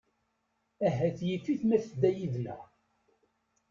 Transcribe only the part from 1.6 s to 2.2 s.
ma tedda